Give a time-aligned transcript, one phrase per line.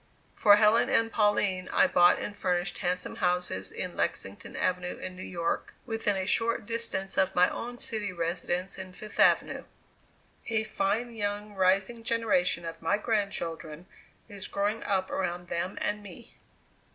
[0.33, 5.21] For Helen and Pauline, I bought and furnished handsome houses in Lexington Avenue, in New
[5.21, 9.63] York, within a short distance of my own city residence in Fifth Avenue.
[10.47, 13.85] A fine young rising generation of my grandchildren
[14.27, 16.35] is growing up around them and me.